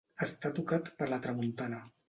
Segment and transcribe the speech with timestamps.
[0.25, 1.87] Estar tocat per la tramuntana.